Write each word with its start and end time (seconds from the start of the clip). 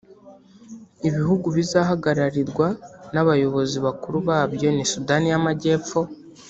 Ibihugu 1.09 1.47
bizahagararirwa 1.57 2.67
n’abayobozi 3.13 3.77
bakuru 3.85 4.17
babyo 4.27 4.67
ni 4.75 4.85
Sudan 4.91 5.23
y’Amajyepfo 5.31 5.99